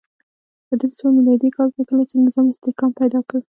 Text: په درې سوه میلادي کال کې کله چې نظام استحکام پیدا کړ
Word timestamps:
په 0.67 0.73
درې 0.79 0.89
سوه 0.97 1.09
میلادي 1.15 1.49
کال 1.55 1.69
کې 1.75 1.83
کله 1.89 2.03
چې 2.09 2.15
نظام 2.25 2.45
استحکام 2.49 2.91
پیدا 3.01 3.19
کړ 3.27 3.39